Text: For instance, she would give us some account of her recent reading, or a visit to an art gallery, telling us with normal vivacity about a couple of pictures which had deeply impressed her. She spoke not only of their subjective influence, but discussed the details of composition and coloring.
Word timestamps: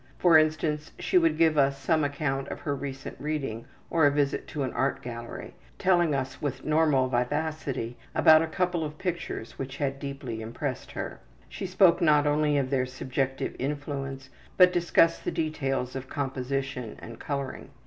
For 0.17 0.35
instance, 0.35 0.91
she 0.97 1.19
would 1.19 1.37
give 1.37 1.59
us 1.59 1.77
some 1.77 2.03
account 2.03 2.47
of 2.47 2.61
her 2.61 2.73
recent 2.75 3.15
reading, 3.19 3.67
or 3.91 4.07
a 4.07 4.11
visit 4.11 4.47
to 4.47 4.63
an 4.63 4.73
art 4.73 5.03
gallery, 5.03 5.53
telling 5.77 6.15
us 6.15 6.41
with 6.41 6.65
normal 6.65 7.07
vivacity 7.07 7.97
about 8.15 8.41
a 8.41 8.47
couple 8.47 8.83
of 8.83 8.97
pictures 8.97 9.59
which 9.59 9.77
had 9.77 9.99
deeply 9.99 10.41
impressed 10.41 10.93
her. 10.93 11.19
She 11.49 11.67
spoke 11.67 12.01
not 12.01 12.25
only 12.25 12.57
of 12.57 12.71
their 12.71 12.87
subjective 12.87 13.55
influence, 13.59 14.31
but 14.57 14.73
discussed 14.73 15.23
the 15.23 15.29
details 15.29 15.95
of 15.95 16.09
composition 16.09 16.95
and 16.97 17.19
coloring. 17.19 17.69